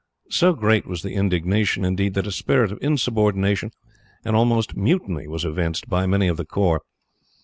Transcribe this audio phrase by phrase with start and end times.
[0.31, 3.69] So great was the indignation, indeed, that a spirit of insubordination,
[4.25, 6.81] and almost mutiny, was evinced by many of the corps.